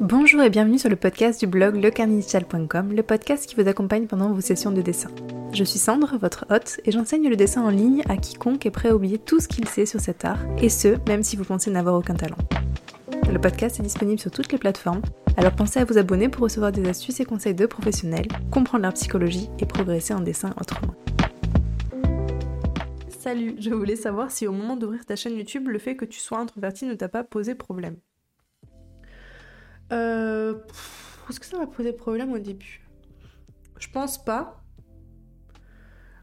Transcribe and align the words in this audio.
Bonjour 0.00 0.42
et 0.42 0.50
bienvenue 0.50 0.80
sur 0.80 0.88
le 0.88 0.96
podcast 0.96 1.38
du 1.38 1.46
blog 1.46 1.76
lecarninitial.com, 1.76 2.92
le 2.92 3.02
podcast 3.04 3.46
qui 3.46 3.54
vous 3.54 3.68
accompagne 3.68 4.06
pendant 4.06 4.32
vos 4.32 4.40
sessions 4.40 4.72
de 4.72 4.82
dessin. 4.82 5.10
Je 5.52 5.62
suis 5.62 5.78
Sandre, 5.78 6.18
votre 6.18 6.44
hôte, 6.50 6.80
et 6.84 6.90
j'enseigne 6.90 7.28
le 7.28 7.36
dessin 7.36 7.62
en 7.62 7.68
ligne 7.68 8.02
à 8.08 8.16
quiconque 8.16 8.66
est 8.66 8.72
prêt 8.72 8.88
à 8.88 8.96
oublier 8.96 9.18
tout 9.18 9.38
ce 9.38 9.46
qu'il 9.46 9.68
sait 9.68 9.86
sur 9.86 10.00
cet 10.00 10.24
art, 10.24 10.40
et 10.58 10.70
ce, 10.70 10.96
même 11.06 11.22
si 11.22 11.36
vous 11.36 11.44
pensez 11.44 11.70
n'avoir 11.70 11.94
aucun 11.94 12.14
talent. 12.14 12.38
Le 13.30 13.38
podcast 13.38 13.78
est 13.78 13.84
disponible 13.84 14.18
sur 14.18 14.32
toutes 14.32 14.50
les 14.50 14.58
plateformes, 14.58 15.02
alors 15.36 15.52
pensez 15.52 15.78
à 15.78 15.84
vous 15.84 15.98
abonner 15.98 16.28
pour 16.28 16.42
recevoir 16.42 16.72
des 16.72 16.88
astuces 16.88 17.20
et 17.20 17.24
conseils 17.24 17.54
de 17.54 17.66
professionnels, 17.66 18.26
comprendre 18.50 18.82
leur 18.82 18.94
psychologie 18.94 19.50
et 19.60 19.66
progresser 19.66 20.14
en 20.14 20.20
dessin 20.20 20.52
autrement. 20.60 20.94
Salut, 23.20 23.54
je 23.60 23.70
voulais 23.70 23.94
savoir 23.94 24.32
si 24.32 24.48
au 24.48 24.52
moment 24.52 24.74
d'ouvrir 24.74 25.06
ta 25.06 25.14
chaîne 25.14 25.36
YouTube, 25.36 25.68
le 25.68 25.78
fait 25.78 25.94
que 25.94 26.04
tu 26.04 26.18
sois 26.18 26.38
introverti 26.38 26.86
ne 26.86 26.94
t'a 26.94 27.08
pas 27.08 27.22
posé 27.22 27.54
problème. 27.54 27.98
Euh... 29.92 30.54
Est-ce 31.28 31.40
que 31.40 31.46
ça 31.46 31.58
m'a 31.58 31.66
posé 31.66 31.92
problème 31.92 32.32
au 32.32 32.38
début? 32.38 32.82
Je 33.78 33.88
pense 33.88 34.22
pas. 34.22 34.62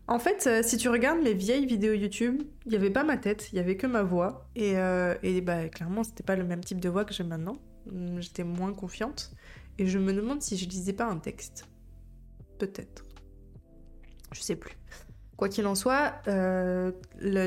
En 0.08 0.18
fait, 0.18 0.48
euh, 0.48 0.64
si 0.64 0.78
tu 0.78 0.90
regardes 0.90 1.22
mes 1.22 1.34
vieilles 1.34 1.68
vidéos 1.68 1.94
YouTube, 1.94 2.42
il 2.66 2.70
n'y 2.70 2.76
avait 2.76 2.90
pas 2.90 3.04
ma 3.04 3.16
tête, 3.16 3.50
il 3.52 3.58
y 3.58 3.60
avait 3.60 3.78
que 3.78 3.86
ma 3.86 4.02
voix. 4.02 4.50
Et, 4.56 4.78
euh, 4.78 5.16
et 5.22 5.40
bah, 5.42 5.70
clairement, 5.70 6.04
c'était 6.04 6.24
pas 6.24 6.36
le 6.36 6.44
même 6.46 6.64
type 6.64 6.80
de 6.80 6.90
voix 6.90 7.06
que 7.06 7.14
j'ai 7.14 7.24
maintenant. 7.24 7.58
Hum, 7.92 8.20
j'étais 8.20 8.44
moins 8.44 8.74
confiante. 8.74 9.32
Et 9.78 9.86
je 9.88 10.00
me 10.00 10.12
demande 10.14 10.42
si 10.42 10.58
je 10.58 10.68
lisais 10.68 10.94
pas 10.94 11.06
un 11.06 11.18
texte. 11.18 11.66
Peut-être. 12.58 13.06
Je 14.32 14.42
sais 14.42 14.56
plus. 14.56 14.76
Quoi 15.40 15.48
qu'il 15.48 15.66
en 15.68 15.76
soit, 15.76 16.16
euh, 16.28 16.92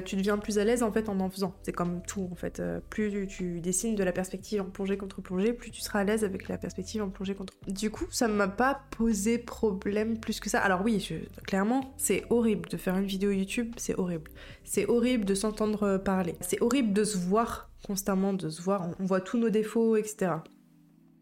tu 0.06 0.16
deviens 0.16 0.38
plus 0.38 0.58
à 0.58 0.64
l'aise 0.64 0.82
en 0.82 0.90
fait 0.90 1.10
en 1.10 1.20
en 1.20 1.28
faisant. 1.28 1.52
C'est 1.62 1.72
comme 1.72 2.00
tout 2.00 2.26
en 2.32 2.34
fait. 2.34 2.58
Euh, 2.58 2.80
plus 2.88 3.26
tu, 3.26 3.60
dessines 3.60 3.96
de 3.96 4.02
la 4.02 4.12
perspective 4.12 4.62
en 4.62 4.64
plongée 4.64 4.96
contre 4.96 5.20
plongée, 5.20 5.52
plus 5.52 5.70
tu 5.70 5.82
seras 5.82 5.98
à 5.98 6.04
l'aise 6.04 6.24
avec 6.24 6.48
la 6.48 6.56
perspective 6.56 7.02
en 7.02 7.10
plongée 7.10 7.34
contre. 7.34 7.52
Du 7.68 7.90
coup, 7.90 8.06
ça 8.08 8.28
m'a 8.28 8.48
pas 8.48 8.80
posé 8.96 9.36
problème 9.36 10.18
plus 10.18 10.40
que 10.40 10.48
ça. 10.48 10.60
Alors 10.60 10.80
oui, 10.82 11.06
clairement, 11.46 11.92
c'est 11.98 12.24
horrible 12.30 12.66
de 12.70 12.78
faire 12.78 12.96
une 12.96 13.04
vidéo 13.04 13.30
YouTube, 13.30 13.74
c'est 13.76 13.98
horrible. 13.98 14.30
C'est 14.64 14.88
horrible 14.88 15.26
de 15.26 15.34
s'entendre 15.34 15.98
parler. 15.98 16.36
C'est 16.40 16.62
horrible 16.62 16.94
de 16.94 17.04
se 17.04 17.18
voir 17.18 17.68
constamment, 17.86 18.32
de 18.32 18.48
se 18.48 18.62
voir. 18.62 18.88
On 19.00 19.04
voit 19.04 19.20
tous 19.20 19.36
nos 19.36 19.50
défauts, 19.50 19.96
etc. 19.96 20.36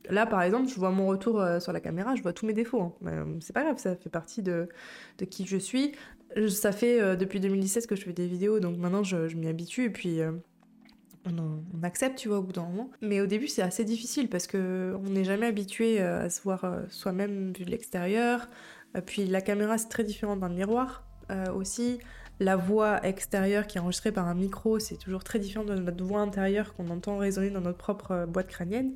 Là, 0.09 0.27
par 0.27 0.43
exemple, 0.43 0.69
je 0.69 0.75
vois 0.75 0.91
mon 0.91 1.07
retour 1.07 1.41
euh, 1.41 1.61
sur 1.61 1.73
la 1.73 1.81
caméra, 1.81 2.15
je 2.15 2.23
vois 2.23 2.33
tous 2.33 2.47
mes 2.47 2.53
défauts. 2.53 2.81
Hein. 2.81 2.93
Euh, 3.07 3.25
c'est 3.41 3.53
pas 3.53 3.63
grave, 3.63 3.79
ça 3.79 3.97
fait 3.97 4.09
partie 4.09 4.43
de, 4.43 4.69
qui 5.31 5.47
je 5.47 5.57
suis. 5.57 5.93
Ça 6.49 6.73
fait 6.73 7.01
euh, 7.01 7.17
depuis 7.17 7.41
2017 7.41 7.87
que 7.87 7.97
je 7.97 8.05
fais 8.05 8.13
des 8.13 8.27
vidéos, 8.27 8.61
donc 8.61 8.79
maintenant 8.79 9.03
je, 9.03 9.35
m'y 9.37 9.49
habitue 9.49 9.87
et 9.87 9.91
puis 9.91 10.21
on, 11.27 11.83
accepte, 11.83 12.19
tu 12.19 12.29
vois, 12.29 12.39
au 12.39 12.43
bout 12.43 12.53
d'un 12.53 12.65
moment. 12.65 12.91
Mais 13.03 13.21
au 13.21 13.27
début, 13.27 13.49
c'est 13.49 13.63
assez 13.63 13.85
difficile 13.85 14.29
parce 14.29 14.47
que 14.47 14.97
on 15.05 15.11
n'est 15.11 15.25
jamais 15.25 15.47
habitué 15.47 16.01
à 16.01 16.31
se 16.31 16.41
voir 16.43 16.65
soi-même 16.89 17.53
vu 17.53 17.65
de 17.65 17.71
l'extérieur. 17.71 18.49
puis 19.07 19.27
la 19.27 19.41
caméra, 19.41 19.77
c'est 19.77 19.89
très 19.89 20.05
différent 20.05 20.37
d'un 20.37 20.49
miroir 20.49 21.05
aussi. 21.55 21.99
La 22.39 22.57
voix 22.57 23.05
extérieure 23.05 23.67
qui 23.67 23.77
est 23.77 23.81
enregistrée 23.81 24.13
par 24.13 24.27
un 24.27 24.35
micro, 24.35 24.79
c'est 24.79 24.97
toujours 24.97 25.23
très 25.23 25.39
différent 25.39 25.65
de 25.65 25.75
notre 25.75 26.03
voix 26.03 26.21
intérieure 26.21 26.75
qu'on 26.75 26.89
entend 26.89 27.19
résonner 27.19 27.51
dans 27.51 27.61
notre 27.61 27.77
propre 27.77 28.25
boîte 28.27 28.49
crânienne. 28.49 28.95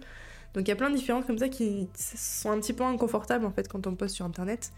Donc 0.55 0.67
il 0.67 0.69
y 0.69 0.73
a 0.73 0.77
plein 0.77 0.91
de 0.91 0.97
différences 0.97 1.27
comme 1.27 1.39
ça 1.39 1.49
qui 1.49 1.89
sont 1.95 2.51
un 2.51 2.61
petit 2.61 2.73
peu 2.73 2.85
inconfortables 2.85 3.45
en 3.45 3.51
fait 3.51 3.69
quand 3.69 3.87
on 3.87 3.95
poste 3.95 4.15
sur 4.15 4.25
internet. 4.25 4.73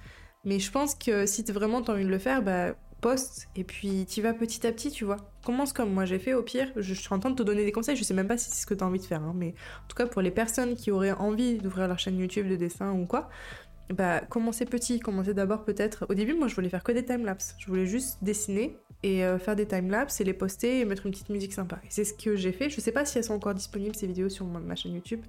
Mais 0.44 0.58
je 0.58 0.70
pense 0.70 0.94
que 0.94 1.26
si 1.26 1.42
vraiment 1.44 1.82
t'as 1.82 1.92
envie 1.92 2.04
de 2.04 2.10
le 2.10 2.18
faire, 2.18 2.42
bah 2.42 2.74
poste 3.00 3.48
et 3.56 3.64
puis 3.64 4.06
tu 4.06 4.22
vas 4.22 4.32
petit 4.32 4.66
à 4.66 4.72
petit, 4.72 4.90
tu 4.90 5.04
vois. 5.04 5.18
Commence 5.44 5.72
comme 5.72 5.92
moi 5.92 6.06
j'ai 6.06 6.18
fait 6.18 6.34
au 6.34 6.42
pire. 6.42 6.72
Je, 6.76 6.94
suis 6.94 7.12
en 7.12 7.18
train 7.18 7.30
de 7.30 7.36
te 7.36 7.42
donner 7.42 7.64
des 7.64 7.72
conseils, 7.72 7.96
je 7.96 8.04
sais 8.04 8.14
même 8.14 8.28
pas 8.28 8.38
si 8.38 8.50
c'est 8.50 8.62
ce 8.62 8.66
que 8.66 8.74
t'as 8.74 8.86
envie 8.86 8.98
de 8.98 9.04
faire, 9.04 9.22
hein, 9.22 9.34
mais 9.36 9.54
en 9.84 9.88
tout 9.88 9.96
cas 9.96 10.06
pour 10.06 10.22
les 10.22 10.30
personnes 10.30 10.74
qui 10.76 10.90
auraient 10.90 11.12
envie 11.12 11.58
d'ouvrir 11.58 11.88
leur 11.88 11.98
chaîne 11.98 12.18
YouTube 12.18 12.48
de 12.48 12.56
dessin 12.56 12.92
ou 12.92 13.04
quoi, 13.06 13.28
bah 13.90 14.20
commencez 14.20 14.64
petit, 14.64 14.98
commencez 14.98 15.34
d'abord 15.34 15.64
peut-être. 15.64 16.06
Au 16.08 16.14
début, 16.14 16.34
moi 16.34 16.48
je 16.48 16.54
voulais 16.54 16.68
faire 16.70 16.82
que 16.82 16.92
des 16.92 17.04
timelapses. 17.04 17.54
Je 17.58 17.66
voulais 17.66 17.86
juste 17.86 18.18
dessiner 18.22 18.76
et 19.02 19.24
euh, 19.24 19.38
faire 19.38 19.56
des 19.56 19.66
timelapses 19.66 20.20
et 20.20 20.24
les 20.24 20.32
poster 20.32 20.80
et 20.80 20.84
mettre 20.84 21.06
une 21.06 21.12
petite 21.12 21.28
musique 21.28 21.52
sympa. 21.52 21.78
Et 21.84 21.88
c'est 21.90 22.04
ce 22.04 22.14
que 22.14 22.34
j'ai 22.34 22.52
fait. 22.52 22.70
Je 22.70 22.80
sais 22.80 22.92
pas 22.92 23.04
si 23.04 23.18
elles 23.18 23.24
sont 23.24 23.34
encore 23.34 23.54
disponibles 23.54 23.94
ces 23.94 24.06
vidéos 24.06 24.28
sur 24.28 24.46
ma 24.46 24.74
chaîne 24.74 24.94
YouTube 24.94 25.20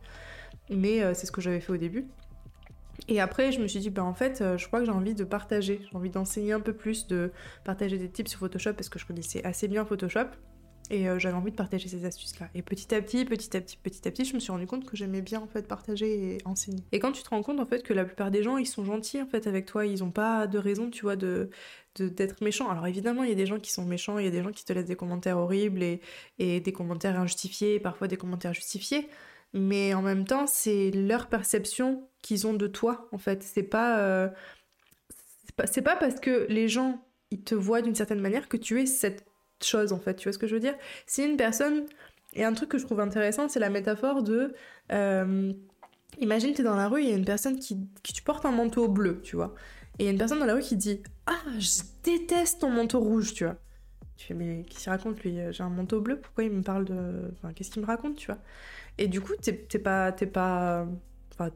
mais 0.70 1.02
euh, 1.02 1.14
c'est 1.14 1.26
ce 1.26 1.32
que 1.32 1.42
j'avais 1.42 1.60
fait 1.60 1.72
au 1.72 1.78
début. 1.78 2.06
Et 3.08 3.22
après, 3.22 3.52
je 3.52 3.62
me 3.62 3.68
suis 3.68 3.80
dit, 3.80 3.90
bah 3.90 4.04
en 4.04 4.14
fait, 4.14 4.42
euh, 4.42 4.58
je 4.58 4.68
crois 4.68 4.80
que 4.80 4.86
j'ai 4.86 4.92
envie 4.92 5.14
de 5.14 5.24
partager, 5.24 5.82
j'ai 5.82 5.96
envie 5.96 6.10
d'enseigner 6.10 6.54
un 6.54 6.60
peu 6.60 6.74
plus, 6.74 7.08
de 7.08 7.32
partager 7.64 7.98
des 7.98 8.10
tips 8.10 8.32
sur 8.32 8.40
Photoshop 8.40 8.74
parce 8.74 8.90
que 8.90 9.00
je 9.00 9.06
connaissais 9.06 9.44
assez 9.46 9.68
bien 9.68 9.86
Photoshop. 9.86 10.28
Et 10.90 11.10
euh, 11.10 11.20
j'avais 11.20 11.36
envie 11.36 11.52
de 11.52 11.56
partager 11.56 11.90
ces 11.90 12.06
astuces-là. 12.06 12.50
Et 12.56 12.62
petit 12.62 12.96
à 12.96 13.02
petit, 13.02 13.26
petit 13.26 13.56
à 13.58 13.62
petit, 13.62 13.76
petit 13.76 14.08
à 14.08 14.12
petit, 14.12 14.24
je 14.24 14.34
me 14.34 14.40
suis 14.40 14.52
rendu 14.52 14.66
compte 14.68 14.86
que 14.86 14.96
j'aimais 14.96 15.22
bien 15.22 15.42
en 15.42 15.48
fait 15.48 15.68
partager 15.68 16.36
et 16.36 16.38
enseigner. 16.46 16.82
Et 16.94 17.00
quand 17.00 17.12
tu 17.12 17.24
te 17.24 17.30
rends 17.30 17.44
compte 17.44 17.60
en 17.60 17.66
fait 17.66 17.84
que 17.84 17.94
la 17.94 18.06
plupart 18.06 18.32
des 18.32 18.42
gens, 18.42 18.56
ils 18.58 18.66
sont 18.66 18.86
gentils 18.86 19.22
en 19.22 19.26
fait 19.26 19.48
avec 19.48 19.66
toi, 19.66 19.86
ils 19.86 20.02
ont 20.02 20.12
pas 20.12 20.48
de 20.48 20.58
raison, 20.58 20.90
tu 20.90 21.02
vois, 21.02 21.18
de 21.18 21.50
d'être 22.00 22.42
méchants. 22.42 22.70
Alors 22.70 22.88
évidemment, 22.88 23.24
il 23.24 23.30
y 23.30 23.34
a 23.34 23.36
des 23.36 23.48
gens 23.48 23.60
qui 23.60 23.72
sont 23.72 23.84
méchants, 23.84 24.20
il 24.20 24.26
y 24.26 24.28
a 24.28 24.32
des 24.32 24.44
gens 24.44 24.52
qui 24.52 24.64
te 24.64 24.72
laissent 24.72 24.86
des 24.86 24.96
commentaires 24.96 25.40
horribles 25.40 25.82
et, 25.82 26.00
et 26.38 26.62
des 26.62 26.72
commentaires 26.72 27.20
injustifiés, 27.20 27.80
parfois 27.80 28.08
des 28.08 28.18
commentaires 28.18 28.54
justifiés 28.54 29.10
mais 29.54 29.94
en 29.94 30.02
même 30.02 30.26
temps, 30.26 30.48
c'est 30.48 30.92
leur 30.92 31.28
perception 31.28 32.08
qu'ils 32.22 32.48
ont 32.48 32.54
de 32.54 32.68
toi, 32.68 33.08
en 33.12 33.18
fait. 33.18 33.44
C'est 33.44 33.64
pas, 33.64 34.00
euh, 34.00 34.30
c'est 35.66 35.82
pas, 35.82 35.96
parce 35.96 36.20
que 36.20 36.46
les 36.50 36.68
gens 36.68 37.04
te 37.46 37.56
voient 37.56 37.82
d'une 37.82 37.96
certaine 37.96 38.20
manière 38.20 38.48
que 38.48 38.58
tu 38.58 38.82
es 38.82 38.86
cette 38.86 39.26
chose, 39.64 39.94
en 39.94 40.00
fait. 40.00 40.16
Tu 40.16 40.28
vois 40.28 40.34
ce 40.34 40.38
que 40.38 40.48
je 40.48 40.54
veux 40.56 40.62
dire? 40.62 40.76
Si 41.06 41.24
une 41.24 41.38
personne. 41.38 41.86
Et 42.34 42.44
un 42.44 42.54
truc 42.54 42.70
que 42.70 42.78
je 42.78 42.86
trouve 42.86 43.00
intéressant, 43.00 43.48
c'est 43.48 43.60
la 43.60 43.70
métaphore 43.70 44.22
de. 44.22 44.54
Euh, 44.92 45.54
imagine, 46.20 46.54
tu 46.54 46.62
es 46.62 46.64
dans 46.64 46.76
la 46.76 46.88
rue, 46.88 47.02
il 47.02 47.10
y 47.10 47.14
a 47.14 47.16
une 47.16 47.26
personne 47.26 47.58
qui, 47.58 47.78
qui 48.04 48.14
un 48.44 48.52
manteau 48.52 48.88
bleu, 48.88 49.22
tu 49.22 49.36
vois. 49.36 49.56
Et 49.98 50.04
il 50.04 50.06
y 50.06 50.10
a 50.10 50.12
une 50.12 50.18
personne 50.18 50.40
dans 50.40 50.46
la 50.46 50.54
rue 50.54 50.62
qui 50.62 50.76
dit 50.76 51.02
Ah, 51.26 51.40
je 51.58 51.82
déteste 52.04 52.62
ton 52.62 52.70
manteau 52.70 53.00
rouge, 53.00 53.34
tu 53.34 53.46
vois. 53.46 53.58
Tu 54.18 54.28
fais, 54.28 54.34
mais 54.34 54.64
qu'est-ce 54.64 54.90
raconte 54.90 55.22
lui? 55.22 55.38
J'ai 55.52 55.64
un 55.64 55.70
manteau 55.70 56.02
bleu, 56.02 56.20
pourquoi 56.20 56.44
il 56.44 56.52
me 56.52 56.64
parle 56.64 56.86
de. 56.86 57.32
Enfin, 57.34 57.54
qu'est-ce 57.54 57.72
qu'il 57.72 57.82
me 57.82 57.88
raconte, 57.88 58.16
tu 58.16 58.28
vois? 58.28 58.40
Et 58.98 59.08
du 59.08 59.22
coup, 59.22 59.34
t'es 59.42 59.54
pas. 59.80 60.12
T'es 60.12 60.28
pas 60.28 60.88
enfin, 61.34 61.52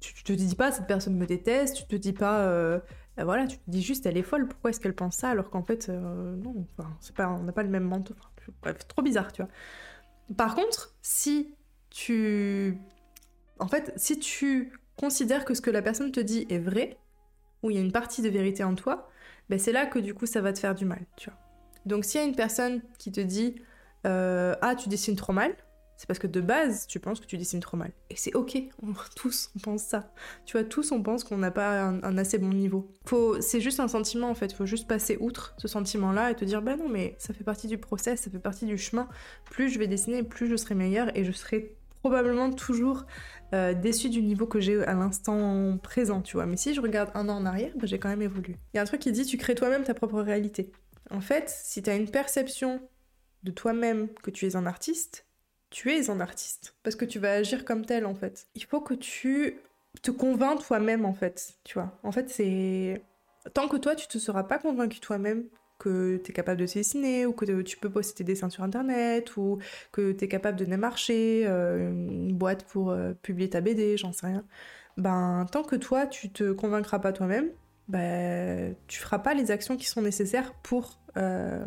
tu, 0.00 0.24
te 0.24 0.32
dis 0.32 0.54
pas 0.54 0.72
cette 0.72 0.86
personne 0.86 1.16
me 1.16 1.26
déteste, 1.26 1.76
tu 1.76 1.86
te 1.86 1.96
dis 1.96 2.12
pas. 2.12 2.40
Euh, 2.40 2.80
voilà, 3.18 3.46
tu 3.46 3.56
te 3.58 3.62
dis 3.70 3.82
juste 3.82 4.04
elle 4.06 4.16
est 4.16 4.22
folle, 4.22 4.46
pourquoi 4.46 4.70
est-ce 4.70 4.80
qu'elle 4.80 4.94
pense 4.94 5.16
ça 5.16 5.30
alors 5.30 5.50
qu'en 5.50 5.62
fait, 5.62 5.88
euh, 5.88 6.36
non, 6.36 6.66
enfin, 6.78 6.90
pas, 7.14 7.28
on 7.30 7.42
n'a 7.44 7.52
pas 7.52 7.62
le 7.62 7.70
même 7.70 7.84
manteau. 7.84 8.14
bref, 8.62 8.86
trop 8.88 9.02
bizarre, 9.02 9.32
tu 9.32 9.42
vois. 9.42 9.50
Par 10.36 10.54
contre, 10.54 10.94
si 11.02 11.54
tu. 11.90 12.78
En 13.58 13.68
fait, 13.68 13.92
si 13.96 14.18
tu 14.18 14.72
considères 14.96 15.44
que 15.44 15.54
ce 15.54 15.60
que 15.60 15.70
la 15.70 15.82
personne 15.82 16.12
te 16.12 16.20
dit 16.20 16.46
est 16.50 16.58
vrai, 16.58 16.98
ou 17.62 17.70
il 17.70 17.76
y 17.76 17.78
a 17.78 17.82
une 17.82 17.92
partie 17.92 18.22
de 18.22 18.28
vérité 18.28 18.64
en 18.64 18.74
toi, 18.74 19.08
ben 19.48 19.58
c'est 19.58 19.72
là 19.72 19.86
que 19.86 19.98
du 19.98 20.14
coup 20.14 20.26
ça 20.26 20.40
va 20.40 20.52
te 20.52 20.58
faire 20.58 20.74
du 20.74 20.84
mal, 20.84 21.06
tu 21.16 21.30
vois. 21.30 21.38
Donc 21.86 22.04
s'il 22.04 22.20
y 22.20 22.24
a 22.24 22.26
une 22.26 22.36
personne 22.36 22.82
qui 22.98 23.12
te 23.12 23.20
dit 23.20 23.56
Ah, 24.04 24.74
tu 24.78 24.88
dessines 24.88 25.16
trop 25.16 25.32
mal, 25.32 25.54
c'est 25.96 26.06
parce 26.06 26.18
que 26.18 26.26
de 26.26 26.40
base, 26.40 26.86
tu 26.86 27.00
penses 27.00 27.20
que 27.20 27.26
tu 27.26 27.38
dessines 27.38 27.60
trop 27.60 27.76
mal. 27.76 27.90
Et 28.10 28.16
c'est 28.16 28.34
ok, 28.34 28.58
tous 29.16 29.50
on 29.56 29.58
pense 29.58 29.82
ça. 29.82 30.12
Tu 30.44 30.56
vois, 30.56 30.64
tous 30.64 30.92
on 30.92 31.02
pense 31.02 31.24
qu'on 31.24 31.38
n'a 31.38 31.50
pas 31.50 31.82
un, 31.82 32.18
assez 32.18 32.38
bon 32.38 32.50
niveau. 32.50 32.92
Faut, 33.06 33.40
c'est 33.40 33.60
juste 33.60 33.80
un 33.80 33.88
sentiment 33.88 34.28
en 34.28 34.34
fait, 34.34 34.52
faut 34.52 34.66
juste 34.66 34.86
passer 34.86 35.16
outre 35.20 35.54
ce 35.58 35.68
sentiment-là 35.68 36.30
et 36.30 36.34
te 36.34 36.44
dire 36.44 36.60
bah 36.62 36.76
non 36.76 36.88
mais 36.88 37.16
ça 37.18 37.32
fait 37.32 37.44
partie 37.44 37.66
du 37.66 37.78
process, 37.78 38.20
ça 38.20 38.30
fait 38.30 38.38
partie 38.38 38.66
du 38.66 38.76
chemin. 38.76 39.08
Plus 39.50 39.70
je 39.70 39.78
vais 39.78 39.86
dessiner, 39.86 40.22
plus 40.22 40.48
je 40.48 40.56
serai 40.56 40.74
meilleure 40.74 41.16
et 41.16 41.24
je 41.24 41.32
serai 41.32 41.74
probablement 42.02 42.52
toujours 42.52 43.04
euh, 43.54 43.72
déçue 43.74 44.10
du 44.10 44.22
niveau 44.22 44.46
que 44.46 44.60
j'ai 44.60 44.84
à 44.84 44.94
l'instant 44.94 45.78
présent, 45.82 46.20
tu 46.20 46.36
vois. 46.36 46.46
Mais 46.46 46.56
si 46.56 46.74
je 46.74 46.80
regarde 46.80 47.10
un 47.14 47.28
an 47.28 47.38
en 47.38 47.46
arrière, 47.46 47.72
bah, 47.74 47.86
j'ai 47.86 47.98
quand 47.98 48.08
même 48.08 48.22
évolué. 48.22 48.56
Il 48.74 48.76
y 48.76 48.78
a 48.78 48.82
un 48.82 48.86
truc 48.86 49.00
qui 49.00 49.12
dit 49.12 49.24
tu 49.24 49.38
crées 49.38 49.54
toi-même 49.54 49.82
ta 49.82 49.94
propre 49.94 50.20
réalité. 50.20 50.70
En 51.10 51.20
fait, 51.20 51.48
si 51.48 51.82
tu 51.82 51.90
as 51.90 51.96
une 51.96 52.10
perception 52.10 52.80
de 53.42 53.50
toi-même 53.50 54.08
que 54.22 54.30
tu 54.30 54.46
es 54.46 54.56
un 54.56 54.66
artiste, 54.66 55.26
tu 55.70 55.92
es 55.92 56.10
un 56.10 56.20
artiste 56.20 56.74
parce 56.82 56.96
que 56.96 57.04
tu 57.04 57.18
vas 57.18 57.32
agir 57.32 57.64
comme 57.64 57.84
tel 57.84 58.06
en 58.06 58.14
fait. 58.14 58.48
Il 58.54 58.64
faut 58.64 58.80
que 58.80 58.94
tu 58.94 59.58
te 60.02 60.10
convainques 60.10 60.64
toi-même 60.64 61.04
en 61.04 61.14
fait, 61.14 61.54
tu 61.64 61.74
vois. 61.74 61.98
En 62.02 62.12
fait, 62.12 62.30
c'est 62.30 63.02
tant 63.54 63.68
que 63.68 63.76
toi 63.76 63.94
tu 63.94 64.06
te 64.08 64.18
seras 64.18 64.44
pas 64.44 64.58
convaincu 64.58 65.00
toi-même 65.00 65.44
que 65.78 66.16
tu 66.24 66.30
es 66.30 66.34
capable 66.34 66.60
de 66.60 66.66
dessiner 66.66 67.26
ou 67.26 67.32
que 67.32 67.62
tu 67.62 67.76
peux 67.76 67.90
poster 67.90 68.14
tes 68.14 68.24
dessins 68.24 68.48
sur 68.48 68.62
internet 68.62 69.36
ou 69.36 69.58
que 69.92 70.12
tu 70.12 70.24
es 70.24 70.28
capable 70.28 70.58
de 70.58 70.64
démarcher 70.64 71.44
euh, 71.46 71.90
une 71.90 72.32
boîte 72.32 72.64
pour 72.64 72.90
euh, 72.90 73.12
publier 73.22 73.50
ta 73.50 73.60
BD, 73.60 73.96
j'en 73.96 74.12
sais 74.12 74.26
rien. 74.26 74.44
Ben 74.96 75.46
tant 75.52 75.62
que 75.62 75.76
toi 75.76 76.06
tu 76.06 76.30
te 76.30 76.52
convaincras 76.52 76.98
pas 76.98 77.12
toi-même, 77.12 77.50
ben 77.88 78.74
tu 78.88 78.98
feras 78.98 79.18
pas 79.18 79.34
les 79.34 79.50
actions 79.50 79.76
qui 79.76 79.86
sont 79.86 80.02
nécessaires 80.02 80.54
pour 80.54 80.98
euh, 81.16 81.66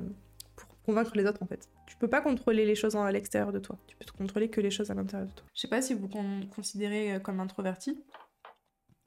pour 0.56 0.68
convaincre 0.84 1.12
les 1.16 1.26
autres 1.26 1.42
en 1.42 1.46
fait. 1.46 1.70
Tu 1.88 1.96
peux 1.98 2.10
pas 2.10 2.22
contrôler 2.22 2.66
les 2.66 2.76
choses 2.76 2.96
à 2.96 3.12
l'extérieur 3.12 3.52
de 3.52 3.60
toi. 3.60 3.78
Tu 3.88 3.96
peux 3.96 4.06
te 4.06 4.12
contrôler 4.12 4.50
que 4.50 4.62
les 4.62 4.72
choses 4.72 4.92
à 4.92 4.94
l'intérieur 4.94 5.28
de 5.28 5.34
toi. 5.34 5.46
Je 5.56 5.62
sais 5.62 5.68
pas 5.68 5.82
si 5.82 5.94
vous 5.94 6.10
considérez 6.56 7.16
euh, 7.16 7.20
comme 7.20 7.40
introverti 7.40 8.04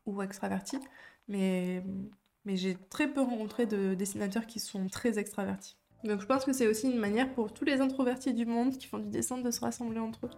ou 0.05 0.21
extraverti, 0.23 0.79
mais, 1.29 1.85
mais 2.45 2.57
j'ai 2.57 2.77
très 2.91 3.07
peu 3.07 3.21
rencontré 3.21 3.67
de 3.67 3.95
dessinateurs 3.95 4.47
qui 4.47 4.59
sont 4.59 4.89
très 4.89 5.19
extravertis. 5.19 5.77
Donc 6.05 6.21
je 6.21 6.27
pense 6.27 6.45
que 6.45 6.53
c'est 6.53 6.67
aussi 6.67 6.91
une 6.91 6.99
manière 6.99 7.33
pour 7.33 7.55
tous 7.55 7.65
les 7.65 7.81
introvertis 7.81 8.35
du 8.35 8.47
monde 8.47 8.77
qui 8.77 8.89
font 8.89 8.99
du 8.99 9.09
dessin 9.09 9.39
de 9.39 9.51
se 9.51 9.61
rassembler 9.61 10.01
entre 10.01 10.27
eux. 10.27 10.31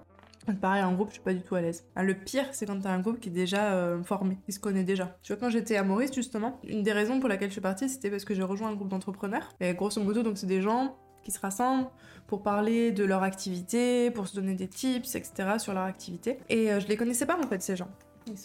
Pareil, 0.61 0.83
en 0.83 0.95
groupe, 0.95 1.09
je 1.09 1.15
suis 1.15 1.23
pas 1.23 1.35
du 1.35 1.43
tout 1.43 1.55
à 1.55 1.61
l'aise. 1.61 1.85
Le 1.97 2.15
pire, 2.15 2.47
c'est 2.53 2.67
quand 2.67 2.79
t'as 2.79 2.91
un 2.91 3.01
groupe 3.01 3.21
qui 3.21 3.29
est 3.29 3.33
déjà 3.33 3.75
euh, 3.75 4.03
formé, 4.03 4.39
qui 4.45 4.53
se 4.53 4.61
connaît 4.61 4.85
déjà. 4.85 5.17
Tu 5.23 5.33
vois, 5.33 5.41
quand 5.41 5.51
j'étais 5.51 5.77
à 5.77 5.83
Maurice, 5.83 6.15
justement, 6.15 6.61
une 6.65 6.83
des 6.83 6.93
raisons 6.93 7.21
pour 7.21 7.29
laquelle 7.29 7.49
je 7.49 7.55
suis 7.55 7.61
partie, 7.61 7.89
c'était 7.89 8.11
parce 8.11 8.25
que 8.25 8.35
j'ai 8.35 8.43
rejoint 8.43 8.69
un 8.69 8.75
groupe 8.75 8.89
d'entrepreneurs. 8.89 9.49
Et 9.61 9.73
grosso 9.75 10.03
modo, 10.03 10.23
donc 10.23 10.39
c'est 10.39 10.47
des 10.47 10.61
gens 10.61 10.97
qui 11.23 11.31
se 11.31 11.41
rassemblent 11.41 11.89
pour 12.27 12.43
parler 12.43 12.93
de 12.93 13.05
leur 13.05 13.23
activité, 13.23 14.11
pour 14.11 14.29
se 14.29 14.35
donner 14.35 14.55
des 14.55 14.69
tips, 14.69 15.15
etc. 15.15 15.59
sur 15.59 15.73
leur 15.73 15.85
activité. 15.85 16.39
Et 16.49 16.71
euh, 16.71 16.81
je 16.81 16.89
les 16.89 16.97
connaissais 16.97 17.27
pas, 17.27 17.39
en 17.39 17.47
fait, 17.47 17.63
ces 17.63 17.77
gens. 17.77 17.89
Ils. 18.27 18.37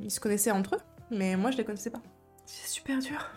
Ils 0.00 0.10
se 0.10 0.20
connaissaient 0.20 0.50
entre 0.50 0.76
eux, 0.76 0.80
mais 1.10 1.36
moi, 1.36 1.50
je 1.50 1.56
les 1.56 1.64
connaissais 1.64 1.90
pas. 1.90 2.02
C'est 2.46 2.68
super 2.68 2.98
dur. 2.98 3.30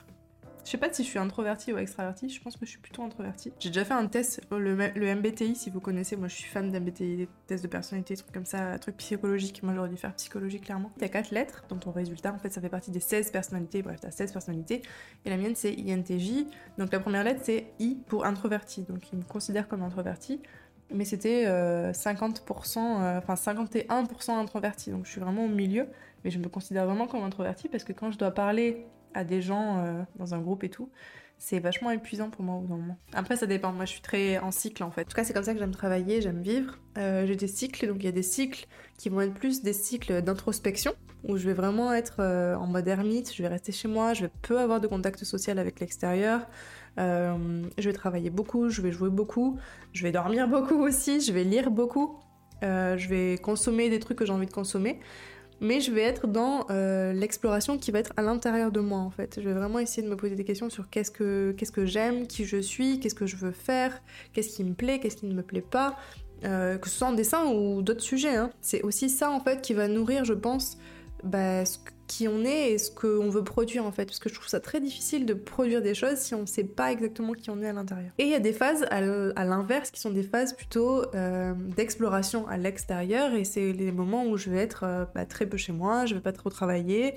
Je 0.63 0.69
sais 0.69 0.78
pas 0.78 0.92
si 0.94 1.04
je 1.04 1.10
suis 1.10 1.19
introvertie 1.19 1.74
ou 1.74 1.78
extravertie, 1.78 2.30
je 2.30 2.42
pense 2.42 2.56
que 2.56 2.66
je 2.66 2.72
suis 2.72 2.80
plutôt 2.80 3.04
introvertie. 3.04 3.52
J'ai 3.60 3.69
déjà 3.69 3.84
fait 3.84 3.94
un 3.94 4.06
test, 4.08 4.42
le, 4.52 4.75
le 4.75 5.16
MBTI 5.16 5.56
si 5.56 5.69
vous 5.69 5.80
connaissez, 5.80 6.16
moi 6.16 6.28
je 6.28 6.36
suis 6.36 6.50
fan 6.50 6.72
d'MBTI, 6.72 7.28
tests 7.48 7.63
de 7.63 7.68
personnalité, 7.68 8.16
trucs 8.16 8.31
comme 8.31 8.46
ça, 8.46 8.78
trucs 8.80 8.98
psychologiques, 8.98 9.63
moi 9.63 9.74
j'aurais 9.74 9.90
dû 9.90 9.98
faire 9.98 10.13
psychologie 10.13 10.60
clairement. 10.60 10.92
A 11.02 11.08
4 11.08 11.31
lettres 11.31 11.66
dans 11.68 11.78
ton 11.78 11.92
résultat, 11.92 12.31
en 12.31 12.38
fait 12.38 12.52
ça 12.52 12.62
fait 12.62 12.69
partie 12.69 12.92
des 12.92 13.00
16 13.00 13.31
personnalités, 13.31 13.81
bref 13.81 14.00
t'as 14.00 14.12
16 14.12 14.31
personnalités, 14.31 14.81
et 15.25 15.30
la 15.30 15.38
mienne 15.38 15.56
c'est 15.56 15.74
INTJ, 15.74 16.46
donc 16.78 16.92
la 16.92 17.00
première 17.00 17.24
lettre 17.24 17.42
c'est 17.44 17.74
I 17.80 17.98
pour 18.08 18.25
introverti, 18.25 18.84
donc 18.84 19.12
il 19.12 19.19
me 19.19 19.24
considère 19.24 19.68
comme 19.68 19.81
introverti, 19.81 20.42
mais 20.94 21.06
c'était 21.06 21.46
50%, 21.46 21.48
euh, 22.78 23.02
euh, 23.02 23.18
enfin 23.18 23.34
51% 23.34 24.31
introverti, 24.31 24.92
donc 24.92 25.06
je 25.06 25.12
suis 25.12 25.22
vraiment 25.22 25.46
au 25.46 25.50
milieu, 25.50 25.88
mais 26.24 26.31
je 26.31 26.40
me 26.40 26.50
considère 26.50 26.86
vraiment 26.86 27.08
comme 27.08 27.24
introverti 27.24 27.68
parce 27.68 27.84
que 27.84 27.94
quand 27.94 28.12
je 28.12 28.18
dois 28.18 28.31
parler 28.31 28.86
à 29.13 29.24
des 29.24 29.42
gens 29.42 29.80
euh, 29.80 30.02
dans 30.16 30.34
un 30.34 30.40
groupe 30.40 30.63
et 30.63 30.69
tout, 30.69 30.90
c'est 31.38 31.60
vachement 31.60 31.90
épuisant 31.92 32.30
pour 32.30 32.44
moi 32.44 32.56
au 32.56 32.62
moment. 32.62 32.98
Après, 33.13 33.36
ça 33.36 33.48
dépend. 33.48 33.72
Moi, 33.72 33.86
je 33.86 33.92
suis 33.92 34.02
très 34.02 34.38
en 34.38 34.52
cycle 34.52 34.84
en 34.84 34.92
fait. 34.92 35.02
En 35.02 35.06
tout 35.06 35.16
cas, 35.16 35.24
c'est 35.24 35.34
comme 35.34 35.44
ça 35.44 35.54
que 35.54 35.60
j'aime 35.60 35.72
travailler, 35.72 36.22
j'aime 36.22 36.42
vivre. 36.42 36.78
Euh, 36.98 37.25
j'ai 37.25 37.36
des 37.36 37.48
cycles, 37.48 37.88
donc 37.88 37.98
il 38.00 38.06
y 38.06 38.10
a 38.10 38.13
des 38.13 38.24
cycles 38.24 38.68
qui 38.98 39.10
vont 39.10 39.22
être 39.22 39.34
plus 39.34 39.63
des 39.63 39.74
cycles 39.74 40.22
d'introspection, 40.22 40.94
où 41.24 41.38
je 41.38 41.48
vais 41.48 41.54
vraiment 41.54 41.94
être 41.94 42.18
euh, 42.19 42.56
en 42.56 42.68
mode 42.68 42.88
ermite, 42.88 43.34
je 43.34 43.42
vais 43.42 43.48
rester 43.48 43.72
chez 43.72 43.88
moi, 43.88 44.13
je 44.13 44.25
vais 44.25 44.31
peu 44.44 44.60
avoir 44.60 44.80
de 44.80 44.88
contact 44.88 45.24
social 45.24 45.58
avec 45.58 45.80
l'extérieur. 45.80 46.48
je 46.98 47.84
vais 47.84 47.94
travailler 47.94 48.30
beaucoup, 48.30 48.69
je 48.69 48.81
vais 48.81 48.92
jouer 48.92 49.10
beaucoup, 49.10 49.58
je 49.94 50.04
vais 50.04 50.12
dormir 50.12 50.48
beaucoup 50.50 50.84
aussi, 50.84 51.22
je 51.22 51.34
vais 51.34 51.44
lire 51.44 51.72
beaucoup, 51.72 52.19
je 52.62 53.08
vais 53.08 53.40
consommer 53.40 53.90
des 53.90 54.00
trucs 54.00 54.19
que 54.19 54.25
j'ai 54.25 54.34
envie 54.34 54.46
de 54.46 54.52
consommer 54.52 55.00
mais 55.62 55.80
je 55.80 55.92
vais 55.92 56.02
être 56.02 56.28
dans 56.28 56.66
euh, 56.72 57.13
l'exploration 57.13 57.78
qui 57.78 57.92
va 57.92 58.00
être 58.00 58.12
à 58.18 58.24
l'intérieur 58.24 58.72
de 58.72 58.80
moi 58.80 59.00
en 59.00 59.12
fait. 59.12 59.40
Je 59.40 59.48
vais 59.48 59.54
vraiment 59.54 59.80
essayer 59.80 60.02
de 60.02 60.10
me 60.12 60.18
poser 60.18 60.36
des 60.36 60.44
questions 60.44 60.69
sur 60.69 60.90
qu'est-ce 60.90 61.12
que, 61.12 61.86
j'aime, 61.86 62.28
qui 62.28 62.46
je 62.46 62.58
suis, 62.58 63.00
qu'est-ce 63.00 63.16
que 63.16 63.28
je 63.28 63.38
veux 63.38 63.52
faire, 63.52 64.02
qu'est-ce 64.34 64.56
qui 64.56 64.63
me 64.63 64.74
plaît, 64.74 65.00
qu'est-ce 65.00 65.18
qui 65.18 65.28
ne 65.28 65.34
me 65.34 65.44
plaît 65.44 65.62
pas, 65.62 65.98
euh, 66.44 66.78
que 66.78 66.90
ce 66.90 66.98
soit 66.98 67.08
en 67.08 67.13
dessin 67.13 67.46
ou 67.46 67.84
d'autres 67.84 68.02
sujets. 68.02 68.36
Hein. 68.36 68.50
C'est 68.60 68.81
aussi 68.81 69.10
ça 69.10 69.30
en 69.30 69.40
fait 69.40 69.62
qui 69.62 69.75
va 69.75 69.88
nourrir, 69.88 70.25
je 70.25 70.34
pense, 70.34 70.80
bah, 71.24 71.63
ce 71.63 71.78
qui 72.12 72.28
on 72.28 72.44
est 72.44 72.72
et 72.72 72.78
ce 72.78 72.92
qu'on 72.92 73.30
veut 73.30 73.44
produire 73.44 73.86
en 73.86 73.92
fait. 73.94 74.06
Parce 74.06 74.19
que 74.19 74.28
je 74.28 74.36
trouve 74.36 74.50
ça 74.50 74.60
très 74.60 74.81
difficile 74.81 75.25
de 75.25 75.34
produire 75.34 75.81
des 75.81 75.94
choses 75.94 76.18
si 76.18 76.36
on 76.36 76.42
ne 76.42 76.46
sait 76.46 76.66
pas 76.66 76.92
exactement 76.92 77.31
qui 77.31 77.50
on 77.50 77.62
est 77.62 77.69
à 77.69 77.74
l'intérieur. 77.74 78.12
Et 78.18 78.24
il 78.24 78.30
y 78.30 78.36
a 78.36 78.40
des 78.40 78.52
phases 78.52 78.86
à 78.90 79.46
l'inverse 79.46 79.92
qui 79.92 80.02
sont 80.02 80.12
des 80.12 80.24
phases 80.24 80.54
plutôt 80.54 81.06
euh, 81.16 81.54
d'exploration 81.78 82.48
à 82.50 82.58
l'extérieur 82.58 83.34
et 83.34 83.46
c'est 83.46 83.72
les 83.72 83.94
moments 83.94 84.25
où 84.25 84.36
je 84.36 84.50
vais 84.50 84.58
être 84.58 84.84
euh, 84.84 85.06
bah, 85.16 85.25
très 85.25 85.46
peu 85.46 85.56
chez 85.56 85.72
moi, 85.72 86.06
je 86.06 86.16
vais 86.16 86.22
pas 86.22 86.34
trop 86.34 86.50
travailler. 86.50 87.16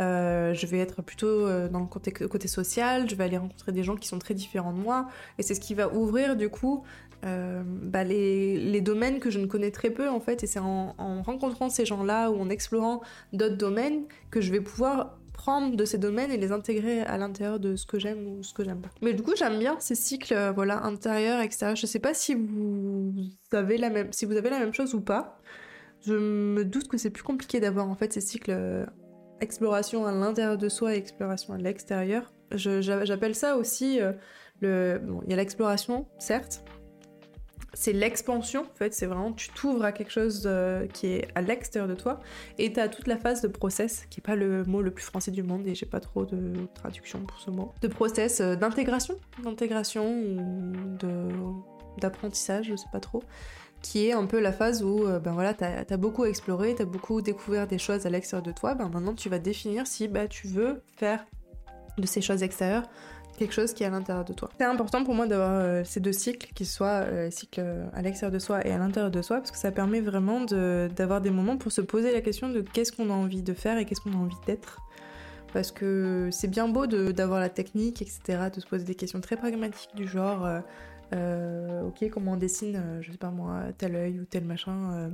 Euh, 0.00 0.54
je 0.54 0.66
vais 0.66 0.78
être 0.78 1.02
plutôt 1.02 1.46
dans 1.68 1.80
le 1.80 1.86
côté, 1.86 2.48
social, 2.48 3.08
je 3.08 3.14
vais 3.14 3.24
aller 3.24 3.36
rencontrer 3.36 3.72
des 3.72 3.82
gens 3.82 3.96
qui 3.96 4.08
sont 4.08 4.18
très 4.18 4.34
différents 4.34 4.72
de 4.72 4.78
moi, 4.78 5.08
et 5.38 5.42
c'est 5.42 5.54
ce 5.54 5.60
qui 5.60 5.74
va 5.74 5.92
ouvrir 5.92 6.36
du 6.36 6.48
coup 6.48 6.84
euh, 7.24 7.62
bah, 7.64 8.02
les, 8.02 8.80
domaines 8.80 9.20
que 9.20 9.30
je 9.30 9.38
ne 9.38 9.46
connais 9.46 9.70
très 9.70 9.90
peu 9.90 10.08
en 10.08 10.18
fait, 10.18 10.42
et 10.42 10.46
c'est 10.46 10.58
en, 10.58 10.94
rencontrant 11.22 11.68
ces 11.68 11.86
gens-là 11.86 12.30
ou 12.30 12.40
en 12.40 12.48
explorant 12.50 13.00
d'autres 13.32 13.56
domaines 13.56 14.04
que 14.30 14.40
je 14.40 14.50
vais 14.50 14.60
pouvoir 14.60 15.18
prendre 15.32 15.76
de 15.76 15.84
ces 15.84 15.98
domaines 15.98 16.32
et 16.32 16.36
les 16.36 16.50
intégrer 16.50 17.00
à 17.00 17.18
l'intérieur 17.18 17.60
de 17.60 17.76
ce 17.76 17.86
que 17.86 17.98
j'aime 17.98 18.26
ou 18.26 18.42
ce 18.42 18.52
que 18.52 18.64
j'aime 18.64 18.80
pas. 18.80 18.90
Mais 19.02 19.12
du 19.12 19.22
coup, 19.22 19.34
j'aime 19.36 19.58
bien 19.58 19.76
ces 19.78 19.94
cycles, 19.94 20.34
euh, 20.34 20.52
voilà, 20.52 20.82
intérieur, 20.84 21.40
extérieur. 21.40 21.76
Je 21.76 21.86
sais 21.86 22.00
pas 22.00 22.12
si 22.12 22.34
vous 22.34 23.12
avez 23.52 23.78
la 23.78 23.90
même, 23.90 24.12
si 24.12 24.24
vous 24.24 24.36
avez 24.36 24.50
la 24.50 24.58
même 24.58 24.74
chose 24.74 24.94
ou 24.94 25.00
pas. 25.00 25.40
Je 26.04 26.14
me 26.14 26.64
doute 26.64 26.88
que 26.88 26.98
c'est 26.98 27.10
plus 27.10 27.22
compliqué 27.22 27.60
d'avoir 27.60 27.88
en 27.88 27.94
fait 27.94 28.12
ces 28.12 28.20
cycles 28.20 28.50
euh, 28.50 28.84
exploration 29.42 30.06
à 30.06 30.12
l'intérieur 30.12 30.56
de 30.56 30.68
soi 30.68 30.94
et 30.94 30.98
exploration 30.98 31.52
à 31.52 31.58
l'extérieur. 31.58 32.32
J'appelle 32.52 33.34
ça 33.34 33.56
aussi 33.56 34.00
le. 34.60 35.00
Bon, 35.02 35.20
il 35.24 35.30
y 35.30 35.32
a 35.34 35.36
l'exploration, 35.36 36.06
certes, 36.18 36.64
c'est 37.74 37.92
l'expansion, 37.92 38.62
en 38.62 38.74
fait, 38.74 38.92
c'est 38.92 39.06
vraiment 39.06 39.32
tu 39.32 39.48
t'ouvres 39.50 39.84
à 39.84 39.92
quelque 39.92 40.10
chose 40.10 40.44
euh, 40.46 40.86
qui 40.86 41.06
est 41.06 41.28
à 41.34 41.40
l'extérieur 41.40 41.88
de 41.88 41.94
toi 41.94 42.20
et 42.58 42.72
tu 42.72 42.80
as 42.80 42.88
toute 42.88 43.06
la 43.06 43.16
phase 43.16 43.40
de 43.40 43.48
process, 43.48 44.06
qui 44.10 44.20
est 44.20 44.22
pas 44.22 44.36
le 44.36 44.64
mot 44.64 44.82
le 44.82 44.90
plus 44.90 45.04
français 45.04 45.30
du 45.30 45.42
monde 45.42 45.66
et 45.66 45.74
j'ai 45.74 45.86
pas 45.86 46.00
trop 46.00 46.24
de 46.24 46.52
traduction 46.74 47.20
pour 47.20 47.38
ce 47.38 47.50
mot, 47.50 47.72
de 47.80 47.88
process 47.88 48.40
euh, 48.40 48.56
d'intégration, 48.56 49.16
d'intégration 49.42 50.06
ou 50.06 51.61
d'apprentissage, 51.98 52.66
je 52.66 52.76
sais 52.76 52.88
pas 52.92 53.00
trop, 53.00 53.22
qui 53.82 54.06
est 54.06 54.12
un 54.12 54.26
peu 54.26 54.40
la 54.40 54.52
phase 54.52 54.82
où 54.82 55.06
euh, 55.06 55.18
ben 55.18 55.32
voilà, 55.32 55.54
t'as 55.54 55.84
as 55.88 55.96
beaucoup 55.96 56.24
exploré, 56.24 56.74
t'as 56.74 56.84
beaucoup 56.84 57.20
découvert 57.20 57.66
des 57.66 57.78
choses 57.78 58.06
à 58.06 58.10
l'extérieur 58.10 58.44
de 58.44 58.52
toi, 58.52 58.74
ben 58.74 58.88
maintenant 58.88 59.14
tu 59.14 59.28
vas 59.28 59.38
définir 59.38 59.86
si 59.86 60.08
bah, 60.08 60.28
tu 60.28 60.46
veux 60.46 60.82
faire 60.96 61.24
de 61.98 62.06
ces 62.06 62.20
choses 62.20 62.42
extérieures 62.42 62.84
quelque 63.38 63.52
chose 63.52 63.72
qui 63.72 63.82
est 63.82 63.86
à 63.86 63.90
l'intérieur 63.90 64.24
de 64.24 64.32
toi. 64.32 64.50
C'est 64.58 64.64
important 64.64 65.04
pour 65.04 65.14
moi 65.14 65.26
d'avoir 65.26 65.50
euh, 65.52 65.82
ces 65.84 66.00
deux 66.00 66.12
cycles, 66.12 66.48
qui 66.54 66.64
soient 66.64 67.04
euh, 67.06 67.30
cycles 67.30 67.60
euh, 67.60 67.86
à 67.92 68.02
l'extérieur 68.02 68.32
de 68.32 68.38
soi 68.38 68.66
et 68.66 68.72
à 68.72 68.78
l'intérieur 68.78 69.10
de 69.10 69.22
soi, 69.22 69.38
parce 69.38 69.50
que 69.50 69.58
ça 69.58 69.72
permet 69.72 70.00
vraiment 70.00 70.40
d'avoir 70.44 71.20
des 71.20 71.30
moments 71.30 71.56
pour 71.56 71.72
se 71.72 71.80
poser 71.80 72.12
la 72.12 72.20
question 72.20 72.48
de 72.48 72.60
qu'est-ce 72.60 72.92
qu'on 72.92 73.10
a 73.10 73.14
envie 73.14 73.42
de 73.42 73.54
faire 73.54 73.78
et 73.78 73.84
qu'est-ce 73.84 74.00
qu'on 74.00 74.12
a 74.12 74.16
envie 74.16 74.36
d'être. 74.46 74.78
Parce 75.52 75.70
que 75.70 76.28
c'est 76.30 76.48
bien 76.48 76.68
beau 76.68 76.86
d'avoir 76.86 77.38
la 77.38 77.50
technique, 77.50 78.00
etc., 78.00 78.48
de 78.54 78.60
se 78.60 78.66
poser 78.66 78.84
des 78.84 78.94
questions 78.94 79.20
très 79.20 79.36
pragmatiques 79.36 79.94
du 79.94 80.08
genre, 80.08 80.48
ok, 81.12 82.08
comment 82.10 82.32
on 82.32 82.36
dessine, 82.36 82.98
je 83.00 83.12
sais 83.12 83.18
pas 83.18 83.30
moi, 83.30 83.64
tel 83.76 83.94
œil 83.96 84.20
ou 84.20 84.24
tel 84.24 84.44
machin 84.44 85.10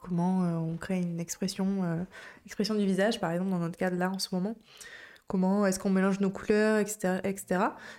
comment 0.00 0.40
on 0.40 0.76
crée 0.76 1.00
une 1.00 1.18
expression, 1.18 2.06
expression 2.46 2.74
du 2.74 2.84
visage, 2.86 3.20
par 3.20 3.32
exemple, 3.32 3.50
dans 3.50 3.58
notre 3.58 3.76
cas 3.76 3.90
là 3.90 4.10
en 4.10 4.18
ce 4.18 4.34
moment 4.34 4.54
comment 5.28 5.66
est-ce 5.66 5.78
qu'on 5.78 5.90
mélange 5.90 6.18
nos 6.20 6.30
couleurs, 6.30 6.78
etc.. 6.78 7.20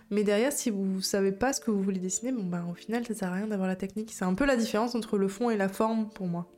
Mais 0.10 0.24
derrière, 0.24 0.52
si 0.52 0.72
vous 0.72 1.00
savez 1.00 1.32
pas 1.32 1.54
ce 1.54 1.62
que 1.62 1.72
vous 1.72 1.82
voulez 1.82 2.00
dessiner, 2.00 2.32
bon 2.32 2.44
bah 2.44 2.66
au 2.70 2.74
final, 2.74 3.06
ça 3.06 3.14
sert 3.14 3.30
à 3.30 3.36
rien 3.36 3.48
d'avoir 3.48 3.68
la 3.68 3.76
technique. 3.76 4.12
C'est 4.12 4.26
un 4.26 4.34
peu 4.34 4.46
la 4.46 4.58
différence 4.58 4.96
entre 4.96 5.18
le 5.18 5.28
fond 5.28 5.50
et 5.50 5.56
la 5.56 5.70
forme 5.70 6.10
pour 6.10 6.28
moi. 6.28 6.52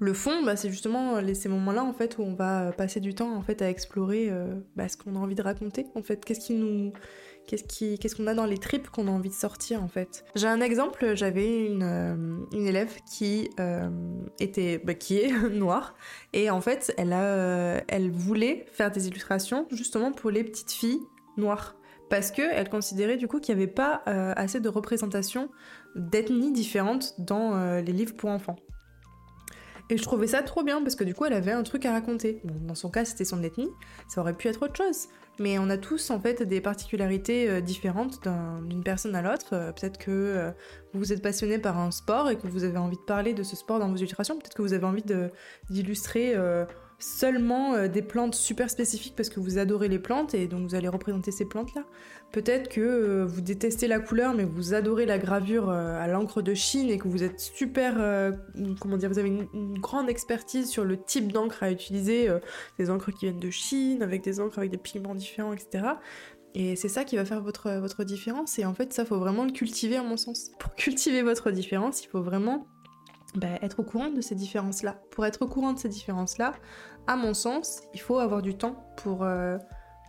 Le 0.00 0.12
fond, 0.14 0.44
bah, 0.44 0.56
c'est 0.56 0.70
justement 0.70 1.20
ces 1.34 1.48
moments-là 1.48 1.84
en 1.84 1.92
fait 1.92 2.18
où 2.18 2.22
on 2.22 2.34
va 2.34 2.72
passer 2.72 3.00
du 3.00 3.14
temps 3.14 3.34
en 3.34 3.42
fait 3.42 3.62
à 3.62 3.68
explorer 3.68 4.30
euh, 4.30 4.54
bah, 4.76 4.88
ce 4.88 4.96
qu'on 4.96 5.14
a 5.16 5.18
envie 5.18 5.34
de 5.34 5.42
raconter. 5.42 5.86
En 5.94 6.02
fait, 6.02 6.24
qu'est-ce 6.24 6.40
qui 6.40 6.54
nous, 6.54 6.92
Qu'est-ce 7.48 8.14
qu'on 8.14 8.26
a 8.26 8.34
dans 8.34 8.44
les 8.44 8.58
tripes 8.58 8.90
qu'on 8.90 9.08
a 9.08 9.10
envie 9.10 9.30
de 9.30 9.34
sortir 9.34 9.82
en 9.82 9.88
fait 9.88 10.24
J'ai 10.34 10.48
un 10.48 10.60
exemple, 10.60 11.14
j'avais 11.14 11.64
une, 11.66 11.82
euh, 11.82 12.66
élève 12.66 12.92
qui 13.10 13.48
euh, 13.58 13.88
était, 14.38 14.78
bah, 14.78 14.92
qui 14.92 15.18
est 15.18 15.32
noire 15.50 15.94
et 16.34 16.50
en 16.50 16.60
fait 16.60 16.94
euh, 16.98 17.80
elle 17.88 18.10
voulait 18.10 18.66
faire 18.72 18.90
des 18.90 19.08
illustrations 19.08 19.66
justement 19.70 20.12
pour 20.12 20.30
les 20.30 20.44
petites 20.44 20.72
filles 20.72 21.00
noires 21.38 21.74
parce 22.10 22.30
qu'elle 22.30 22.68
considérait 22.68 23.16
du 23.16 23.28
coup 23.28 23.40
qu'il 23.40 23.56
n'y 23.56 23.62
avait 23.62 23.70
pas 23.70 24.02
assez 24.06 24.60
de 24.60 24.68
représentation 24.68 25.50
d'ethnies 25.94 26.52
différentes 26.52 27.14
dans 27.18 27.80
les 27.80 27.92
livres 27.92 28.14
pour 28.16 28.30
enfants. 28.30 28.56
Et 29.90 29.96
je 29.96 30.02
trouvais 30.02 30.26
ça 30.26 30.42
trop 30.42 30.62
bien 30.62 30.82
parce 30.82 30.96
que 30.96 31.04
du 31.04 31.14
coup 31.14 31.24
elle 31.24 31.32
avait 31.32 31.52
un 31.52 31.62
truc 31.62 31.86
à 31.86 31.92
raconter. 31.92 32.40
dans 32.44 32.74
son 32.74 32.90
cas 32.90 33.04
c'était 33.04 33.24
son 33.24 33.42
ethnie, 33.42 33.70
ça 34.06 34.20
aurait 34.20 34.34
pu 34.34 34.48
être 34.48 34.62
autre 34.62 34.76
chose. 34.76 35.08
Mais 35.40 35.58
on 35.58 35.70
a 35.70 35.78
tous 35.78 36.10
en 36.10 36.20
fait 36.20 36.42
des 36.42 36.60
particularités 36.60 37.48
euh, 37.48 37.60
différentes 37.60 38.20
d'une 38.66 38.82
personne 38.82 39.14
à 39.14 39.22
l'autre. 39.22 39.50
Euh, 39.52 39.72
peut-être 39.72 39.98
que 39.98 40.10
euh, 40.10 40.50
vous 40.94 41.12
êtes 41.12 41.22
passionné 41.22 41.58
par 41.58 41.78
un 41.78 41.90
sport 41.90 42.28
et 42.28 42.36
que 42.36 42.48
vous 42.48 42.64
avez 42.64 42.78
envie 42.78 42.96
de 42.96 43.02
parler 43.02 43.34
de 43.34 43.44
ce 43.44 43.54
sport 43.54 43.78
dans 43.78 43.88
vos 43.88 43.96
illustrations. 43.96 44.36
Peut-être 44.36 44.56
que 44.56 44.62
vous 44.62 44.72
avez 44.72 44.84
envie 44.84 45.04
d'illustrer 45.70 46.34
seulement 46.98 47.74
euh, 47.74 47.86
des 47.86 48.02
plantes 48.02 48.34
super 48.34 48.68
spécifiques 48.70 49.14
parce 49.16 49.28
que 49.28 49.38
vous 49.38 49.58
adorez 49.58 49.88
les 49.88 50.00
plantes 50.00 50.34
et 50.34 50.48
donc 50.48 50.68
vous 50.68 50.74
allez 50.74 50.88
représenter 50.88 51.30
ces 51.30 51.44
plantes-là. 51.44 51.84
Peut-être 52.32 52.68
que 52.68 52.80
euh, 52.80 53.24
vous 53.24 53.40
détestez 53.40 53.86
la 53.86 54.00
couleur 54.00 54.34
mais 54.34 54.44
vous 54.44 54.74
adorez 54.74 55.06
la 55.06 55.18
gravure 55.18 55.70
euh, 55.70 56.00
à 56.00 56.08
l'encre 56.08 56.42
de 56.42 56.54
Chine 56.54 56.90
et 56.90 56.98
que 56.98 57.06
vous 57.06 57.22
êtes 57.22 57.38
super, 57.40 57.94
comment 58.80 58.96
dire, 58.96 59.08
vous 59.08 59.18
avez 59.18 59.28
une, 59.28 59.78
grande 59.78 60.10
expertise 60.10 60.68
sur 60.68 60.84
le 60.84 61.00
type 61.00 61.32
d'encre 61.32 61.62
à 61.62 61.70
utiliser, 61.70 62.28
des 62.78 62.90
encres 62.90 63.12
qui 63.12 63.26
viennent 63.26 63.38
de 63.38 63.50
Chine 63.50 64.02
avec 64.02 64.22
des 64.22 64.40
encres 64.40 64.58
avec 64.58 64.70
des 64.70 64.78
pigments 64.78 65.14
différents, 65.14 65.52
etc. 65.52 65.84
Et 66.54 66.74
c'est 66.74 66.88
ça 66.88 67.04
qui 67.04 67.16
va 67.16 67.24
faire 67.24 67.42
votre, 67.42 67.70
votre 67.78 68.04
différence 68.04 68.58
et 68.58 68.64
en 68.64 68.74
fait 68.74 68.92
ça 68.92 69.04
faut 69.04 69.18
vraiment 69.18 69.44
le 69.44 69.52
cultiver 69.52 69.96
à 69.96 70.02
mon 70.02 70.16
sens. 70.16 70.50
Pour 70.58 70.74
cultiver 70.74 71.22
votre 71.22 71.50
différence, 71.50 72.02
il 72.04 72.08
faut 72.08 72.22
vraiment 72.22 72.66
bah, 73.34 73.58
être 73.62 73.80
au 73.80 73.84
courant 73.84 74.10
de 74.10 74.20
ces 74.20 74.34
différences-là. 74.34 74.96
Pour 75.10 75.26
être 75.26 75.42
au 75.42 75.48
courant 75.48 75.72
de 75.72 75.78
ces 75.78 75.88
différences-là, 75.88 76.54
à 77.06 77.16
mon 77.16 77.34
sens, 77.34 77.82
il 77.94 78.00
faut 78.00 78.18
avoir 78.18 78.42
du 78.42 78.56
temps 78.56 78.84
pour 78.96 79.22
euh, 79.22 79.58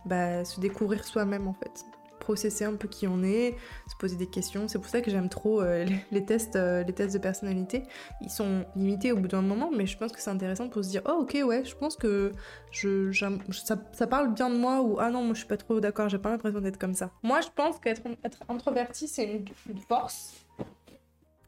bah, 0.06 0.44
se 0.44 0.60
découvrir 0.60 1.04
soi-même 1.04 1.46
en 1.46 1.54
fait. 1.54 1.84
processer 2.18 2.64
un 2.64 2.74
peu 2.76 2.88
qui 2.88 3.06
on 3.06 3.22
est, 3.22 3.56
se 3.88 3.96
poser 3.98 4.16
des 4.16 4.26
questions. 4.26 4.68
C'est 4.68 4.78
pour 4.78 4.88
ça 4.88 5.00
que 5.00 5.10
j'aime 5.10 5.28
trop 5.28 5.60
euh, 5.60 5.86
les, 6.12 6.24
tests, 6.24 6.56
euh, 6.56 6.82
les 6.82 6.92
tests 6.92 7.14
de 7.14 7.18
personnalité. 7.18 7.82
Ils 8.22 8.30
sont 8.30 8.64
limités 8.74 9.12
au 9.12 9.16
bout 9.16 9.28
d'un 9.28 9.42
moment, 9.42 9.70
mais 9.74 9.86
je 9.86 9.98
pense 9.98 10.12
que 10.12 10.20
c'est 10.20 10.30
intéressant 10.30 10.68
pour 10.68 10.84
se 10.84 10.90
dire 10.90 11.02
oh 11.06 11.22
ok 11.22 11.38
ouais, 11.44 11.64
je 11.64 11.74
pense 11.74 11.96
que 11.96 12.32
je, 12.70 13.10
ça, 13.52 14.06
parle 14.06 14.32
bien 14.32 14.48
de 14.48 14.56
moi 14.56 14.80
ou 14.80 14.98
ah 14.98 15.10
non 15.10 15.24
moi 15.24 15.34
je 15.34 15.40
suis 15.40 15.48
pas 15.48 15.56
trop 15.56 15.80
d'accord, 15.80 16.08
j'ai 16.08 16.18
pas 16.18 16.30
l'impression 16.30 16.60
d'être 16.60 16.78
comme 16.78 16.94
ça. 16.94 17.10
Moi 17.22 17.40
je 17.40 17.48
pense 17.54 17.78
qu'être 17.78 18.02
être 18.24 18.38
introverti 18.48 19.08
c'est 19.08 19.42
une 19.68 19.78
force 19.88 20.46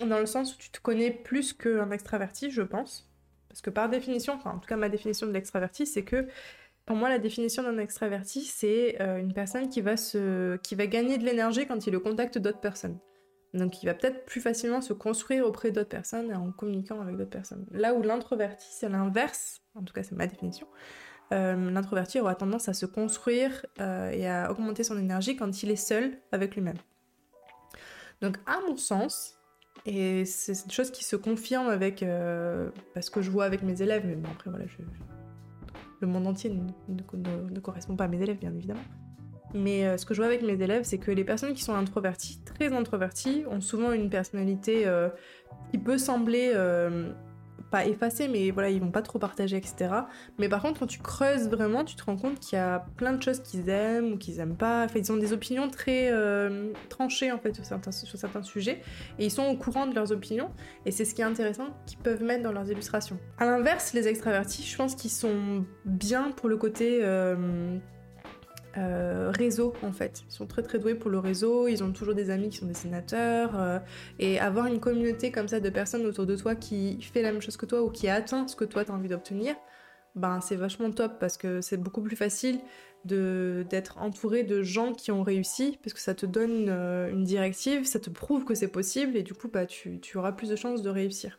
dans 0.07 0.19
le 0.19 0.27
sens 0.27 0.55
où 0.55 0.59
tu 0.59 0.71
te 0.71 0.81
connais 0.81 1.11
plus 1.11 1.53
qu'un 1.53 1.91
extraverti, 1.91 2.51
je 2.51 2.63
pense. 2.63 3.11
Parce 3.49 3.61
que 3.61 3.71
par 3.71 3.89
définition, 3.89 4.35
enfin 4.35 4.53
en 4.53 4.59
tout 4.59 4.69
cas 4.69 4.77
ma 4.77 4.89
définition 4.89 5.27
de 5.27 5.33
l'extraverti, 5.33 5.87
c'est 5.87 6.05
que 6.05 6.27
pour 6.87 6.97
moi, 6.97 7.09
la 7.09 7.19
définition 7.19 7.63
d'un 7.63 7.79
extraverti, 7.79 8.43
c'est 8.43 9.01
euh, 9.01 9.19
une 9.19 9.33
personne 9.33 9.69
qui 9.69 9.81
va, 9.81 9.97
se... 9.97 10.57
qui 10.59 10.75
va 10.75 10.87
gagner 10.87 11.17
de 11.17 11.25
l'énergie 11.25 11.67
quand 11.67 11.87
il 11.87 11.95
est 11.95 11.97
au 11.97 12.13
d'autres 12.13 12.61
personnes. 12.61 12.99
Donc 13.55 13.83
il 13.83 13.87
va 13.87 13.95
peut-être 13.95 14.25
plus 14.25 14.41
facilement 14.41 14.81
se 14.81 14.93
construire 14.93 15.47
auprès 15.47 15.71
d'autres 15.71 15.89
personnes 15.89 16.35
en 16.35 16.51
communiquant 16.53 17.01
avec 17.01 17.17
d'autres 17.17 17.31
personnes. 17.31 17.67
Là 17.71 17.95
où 17.95 18.03
l'introverti, 18.03 18.67
c'est 18.71 18.89
l'inverse, 18.89 19.61
en 19.75 19.83
tout 19.83 19.93
cas 19.93 20.03
c'est 20.03 20.17
ma 20.17 20.27
définition, 20.27 20.67
euh, 21.33 21.71
l'introverti 21.71 22.19
aura 22.19 22.35
tendance 22.35 22.69
à 22.69 22.75
se 22.75 22.87
construire 22.87 23.65
euh, 23.79 24.11
et 24.11 24.27
à 24.27 24.51
augmenter 24.51 24.85
son 24.85 24.99
énergie 24.99 25.37
quand 25.37 25.63
il 25.63 25.71
est 25.71 25.77
seul 25.77 26.19
avec 26.33 26.55
lui-même. 26.55 26.79
Donc 28.23 28.39
à 28.47 28.59
mon 28.67 28.77
sens, 28.77 29.39
et 29.87 30.25
c'est 30.25 30.65
une 30.65 30.71
chose 30.71 30.91
qui 30.91 31.05
se 31.05 31.17
confirme 31.17 31.69
avec 31.69 32.05
parce 32.95 33.11
que 33.11 33.23
je 33.23 33.31
vois 33.31 33.45
avec 33.45 33.63
mes 33.63 33.83
élèves, 33.83 34.05
mais 34.07 34.15
bon 34.15 34.29
après 34.31 34.51
voilà, 34.51 34.67
je, 34.67 34.77
le 36.03 36.09
monde 36.09 36.27
entier 36.27 36.53
ne, 36.89 37.61
correspond 37.61 37.97
pas 37.97 38.05
à 38.05 38.09
mes 38.09 38.21
élèves, 38.21 38.39
bien 38.39 38.53
évidemment. 38.55 38.83
Mais 39.55 39.87
euh, 39.87 39.97
ce 39.97 40.05
que 40.05 40.15
je 40.15 40.21
vois 40.21 40.27
avec 40.27 40.43
mes 40.43 40.61
élèves, 40.61 40.83
c'est 40.85 40.99
que 40.99 41.11
les 41.11 41.25
personnes 41.25 41.55
qui 41.55 41.63
sont 41.63 41.75
introverties, 41.75 42.41
très 42.45 42.73
introverties, 42.73 43.45
ont 43.49 43.61
souvent 43.61 43.93
une 43.93 44.11
personnalité 44.11 44.87
euh, 44.87 45.09
qui 45.71 45.79
peut 45.79 45.99
sembler 45.99 46.53
euh, 46.55 47.13
pas 47.73 47.87
effacés, 47.87 48.29
mais 48.29 48.51
voilà, 48.51 48.69
ils 48.69 48.81
vont 48.81 48.91
pas 48.91 49.03
trop 49.03 49.19
partager, 49.19 49.57
etc. 49.57 49.91
Mais 50.39 50.49
par 50.49 50.61
contre, 50.61 50.79
quand 50.81 50.87
tu 50.87 51.01
creuses 51.01 51.49
vraiment, 51.49 51.85
tu 51.85 51.97
te 51.97 52.05
rends 52.05 52.19
compte 52.19 52.39
qu'il 52.39 52.57
y 52.57 52.61
a 52.61 52.85
plein 52.97 53.15
de 53.15 53.23
choses 53.23 53.41
qu'ils 53.41 53.69
aiment 53.71 54.13
ou 54.13 54.19
qu'ils 54.19 54.39
aiment 54.41 54.57
pas. 54.57 54.85
Enfin, 54.85 55.01
ils 55.01 55.11
ont 55.11 55.17
des 55.17 55.33
opinions 55.33 55.69
très 55.69 56.11
euh, 56.13 56.73
tranchées 56.91 57.33
en 57.33 57.39
fait 57.39 57.55
sur 57.55 57.65
certains, 57.65 58.43
sujets 58.43 58.81
et 59.19 59.25
ils 59.25 59.31
sont 59.31 59.45
au 59.45 59.57
courant 59.57 59.87
de 59.87 59.95
leurs 59.95 60.13
opinions. 60.13 60.51
Et 60.85 60.91
c'est 60.91 61.07
ce 61.07 61.15
qui 61.15 61.23
est 61.23 61.25
intéressant 61.25 61.69
qu'ils 61.87 61.99
peuvent 61.99 62.23
mettre 62.23 62.43
dans 62.43 62.53
leurs 62.53 62.71
illustrations. 62.71 63.19
À 63.39 63.47
l'inverse, 63.47 63.95
les 63.95 64.07
extravertis, 64.07 64.63
je 64.63 64.77
pense 64.77 64.95
qu'ils 64.95 65.11
sont 65.11 65.65
bien 65.87 66.31
pour 66.31 66.51
le 66.51 66.59
côté 66.59 67.01
euh, 67.03 67.79
euh, 68.77 69.31
réseau 69.37 69.75
en 69.83 69.93
fait. 69.93 70.23
Ils 70.29 70.33
sont 70.33 70.47
très 70.47 70.63
très 70.63 70.79
doués 70.79 70.95
pour 70.95 71.11
le 71.11 71.19
réseau, 71.19 71.69
ils 71.69 71.83
ont 71.85 71.93
toujours 71.93 72.15
des 72.15 72.31
amis 72.31 72.49
qui 72.49 72.59
sont 72.59 72.67
dessinateurs 72.67 73.59
euh, 73.59 73.79
et 74.19 74.39
avoir 74.39 74.67
une 74.67 74.81
communauté 74.81 75.31
comme 75.31 75.49
ça 75.49 75.61
de 75.61 75.71
personnes 75.71 76.07
autour 76.07 76.27
de 76.27 76.37
toi 76.37 76.55
qui 76.55 77.01
fait 77.03 77.23
la 77.23 77.33
même 77.33 77.43
chose 77.43 77.57
que 77.57 77.67
toi 77.67 77.83
ou 77.83 77.91
qui 77.91 78.09
atteint 78.09 78.49
ce 78.49 78.57
que 78.57 78.65
toi 78.65 78.85
t'as 78.85 78.93
envie 78.93 79.09
d'obtenir, 79.09 79.55
ben 80.15 80.41
c'est 80.41 80.57
vachement 80.57 80.91
top 80.91 81.19
parce 81.19 81.37
que 81.37 81.61
c'est 81.61 81.77
beaucoup 81.77 82.03
plus 82.03 82.17
facile 82.17 82.61
d'être 83.05 83.99
entouré 83.99 84.45
de 84.45 84.63
gens 84.63 84.93
qui 84.93 85.11
ont 85.11 85.23
réussi 85.23 85.79
parce 85.83 85.93
que 85.93 86.01
ça 86.01 86.15
te 86.15 86.25
donne 86.25 86.67
euh, 86.69 87.11
une, 87.11 87.25
directive, 87.25 87.85
ça 87.85 87.99
te 87.99 88.11
prouve 88.11 88.45
que 88.45 88.55
c'est 88.55 88.69
possible 88.69 89.17
et 89.17 89.23
du 89.23 89.35
coup 89.35 89.49
bah, 89.49 89.67
tu, 89.67 89.99
tu 90.01 90.19
auras 90.19 90.33
plus 90.33 90.49
de 90.49 90.57
chances 90.57 90.83
de 90.83 90.91
réussir. 90.91 91.39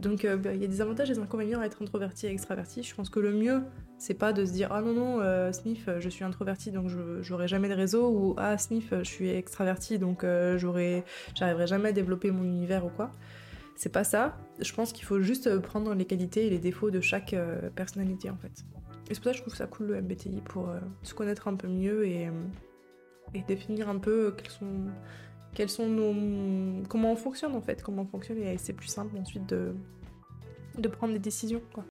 Donc 0.00 0.24
euh, 0.24 0.36
bah, 0.36 0.54
il 0.54 0.60
y 0.60 0.64
a 0.64 0.68
des 0.68 0.80
avantages 0.80 1.10
et 1.10 1.14
des 1.14 1.20
inconvénients 1.20 1.60
à 1.60 1.66
être 1.66 1.82
introverti 1.82 2.26
et 2.26 2.30
extraverti. 2.30 2.82
Je 2.82 2.94
pense 2.94 3.10
que 3.10 3.20
le 3.20 3.32
mieux, 3.32 3.62
c'est 3.98 4.14
pas 4.14 4.32
de 4.32 4.44
se 4.46 4.52
dire 4.52 4.68
ah 4.72 4.80
non 4.80 4.94
non 4.94 5.20
euh, 5.20 5.52
sniff, 5.52 5.88
je 5.98 6.08
suis 6.08 6.24
introverti 6.24 6.70
donc 6.70 6.90
j'aurai 7.20 7.48
jamais 7.48 7.68
de 7.68 7.74
réseau 7.74 8.08
ou 8.08 8.34
ah 8.38 8.56
sniff, 8.56 8.92
je 8.96 9.04
suis 9.04 9.28
extraverti 9.28 9.98
donc 9.98 10.24
euh, 10.24 10.58
j'arriverai 10.58 11.66
jamais 11.66 11.90
à 11.90 11.92
développer 11.92 12.30
mon 12.30 12.44
univers 12.44 12.86
ou 12.86 12.90
quoi. 12.90 13.10
C'est 13.76 13.92
pas 13.92 14.04
ça. 14.04 14.36
Je 14.60 14.72
pense 14.74 14.92
qu'il 14.92 15.04
faut 15.04 15.20
juste 15.20 15.58
prendre 15.58 15.94
les 15.94 16.04
qualités 16.04 16.46
et 16.46 16.50
les 16.50 16.58
défauts 16.58 16.90
de 16.90 17.00
chaque 17.00 17.34
personnalité 17.74 18.28
en 18.28 18.36
fait. 18.36 18.64
Et 19.08 19.14
c'est 19.14 19.20
pour 19.20 19.24
ça 19.24 19.30
que 19.30 19.36
je 19.38 19.42
trouve 19.42 19.54
ça 19.54 19.66
cool 19.66 19.86
le 19.86 20.02
MBTI 20.02 20.42
pour 20.44 20.68
se 21.02 21.14
connaître 21.14 21.48
un 21.48 21.54
peu 21.54 21.66
mieux 21.66 22.06
et, 22.06 22.28
et 23.34 23.42
définir 23.48 23.88
un 23.88 23.98
peu 23.98 24.34
quels 24.36 24.50
sont 24.50 24.90
quels 25.54 25.70
sont 25.70 25.88
nos 25.88 26.84
comment 26.88 27.12
on 27.12 27.16
fonctionne 27.16 27.54
en 27.54 27.60
fait, 27.60 27.82
comment 27.82 28.02
on 28.02 28.06
fonctionne 28.06 28.38
et 28.38 28.58
c'est 28.58 28.72
plus 28.72 28.88
simple 28.88 29.16
ensuite 29.18 29.46
de 29.46 30.88
prendre 30.88 31.12
des 31.12 31.18
décisions 31.18 31.60
quoi. 31.74 31.78